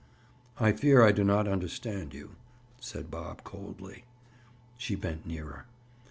"I 0.59 0.71
fear 0.71 1.03
I 1.05 1.11
do 1.11 1.23
not 1.23 1.47
understand 1.47 2.11
you," 2.15 2.31
said 2.79 3.11
Bob 3.11 3.43
coldly. 3.43 4.05
She 4.75 4.95
bent 4.95 5.27
nearer. 5.27 5.65